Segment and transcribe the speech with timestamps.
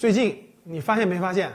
[0.00, 0.34] 最近
[0.64, 1.52] 你发现没发现，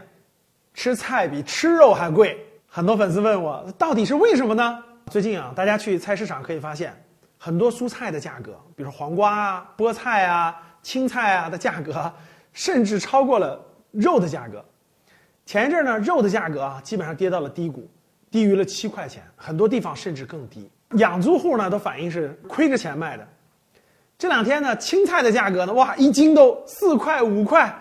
[0.75, 2.37] 吃菜比吃肉还贵？
[2.67, 4.83] 很多粉丝问我，到底是为什么呢？
[5.09, 6.95] 最近啊，大家去菜市场可以发现，
[7.39, 12.13] 很多蔬菜的价格，比如说黄瓜啊、菠菜啊、青菜啊的价格，
[12.53, 14.63] 甚至超过了肉的价格。
[15.47, 17.89] 前一阵呢，肉的价格啊，基本上跌到了低谷，
[18.29, 20.69] 低于了七块钱，很多地方甚至更低。
[20.97, 23.27] 养猪户呢，都反映是亏着钱卖的。
[24.19, 27.75] 这两天呢，青菜的价格呢，哇，一斤都四块五块，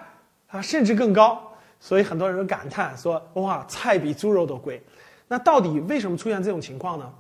[0.54, 1.42] 啊，甚至更高。
[1.80, 4.82] 所以很多人都感叹说，哇，菜比猪肉都贵。
[5.26, 7.12] 那到底为什么出现这种情况呢？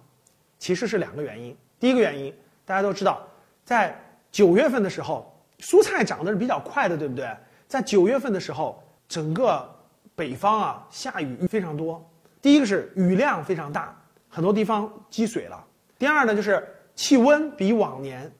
[0.58, 1.54] 其实是两个原因。
[1.78, 2.32] 第一个原因，
[2.64, 3.26] 大家都知道，
[3.64, 3.94] 在
[4.30, 7.28] 九月份的时候，蔬菜涨得是比较快的，对不对？
[7.66, 9.68] 在九月份的时候，整个
[10.14, 12.02] 北方啊，下雨非常多。
[12.40, 15.62] 第一个是雨量非常大，很多地方积水了。
[15.98, 18.30] 第二呢，就是气温比往年。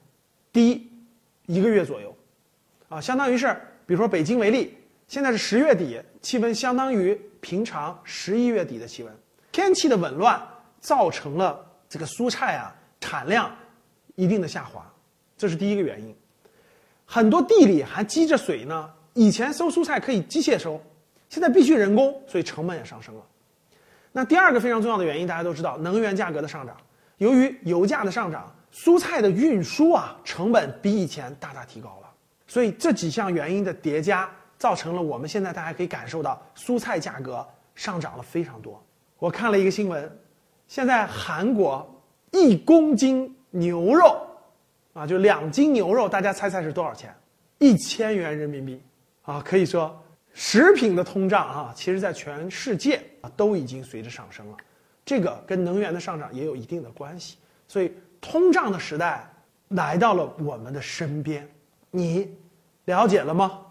[0.53, 0.89] 低
[1.47, 2.15] 一个月左右，
[2.87, 3.53] 啊，相当于是，
[3.85, 4.77] 比如说北京为例，
[5.07, 9.13] 现在是十月底，气温相当于平常十一月底的气温。
[9.51, 10.41] 天气的紊乱
[10.79, 13.55] 造成了这个蔬菜啊产量
[14.15, 14.85] 一定的下滑，
[15.37, 16.15] 这是第一个原因。
[17.05, 20.81] 很多地里还积着水呢，以前收蔬菜可以机械收，
[21.29, 23.21] 现在必须人工，所以成本也上升了。
[24.11, 26.75] 那第二个非常重要的原因，大家都知道，能源价格的上涨，
[27.17, 28.51] 由于油价的上涨。
[28.73, 32.11] 蔬菜的运输啊，成本比以前大大提高了，
[32.45, 38.81] 所以这几项原因的叠加，造成了我们现在大家可以感受到蔬菜价格上涨了非常多。
[39.17, 40.19] 我看了一个新闻，
[40.67, 41.87] 现在韩国
[42.31, 44.19] 一公斤牛肉，
[44.93, 47.13] 啊，就两斤牛肉，大家猜猜是多少钱？
[47.59, 48.81] 一千元人民币，
[49.23, 49.95] 啊，可以说
[50.33, 54.57] 食品的通胀啊，其实在全世界啊都已经随着上升了，
[55.05, 57.91] 这个跟能源的上涨也有一定的关系，所以。
[58.21, 59.23] 通胀的时代
[59.67, 61.47] 来到了我们的身边，
[61.91, 62.35] 你
[62.85, 63.61] 了解了吗？